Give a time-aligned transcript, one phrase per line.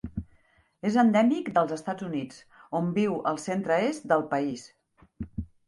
[0.89, 2.41] És endèmic dels Estats Units,
[2.81, 4.69] on viu al centre-est del país.